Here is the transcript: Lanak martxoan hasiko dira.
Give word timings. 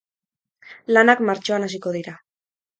Lanak 0.97 1.23
martxoan 1.31 1.69
hasiko 1.69 1.97
dira. 2.01 2.19